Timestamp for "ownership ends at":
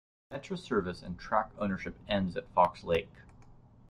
1.59-2.49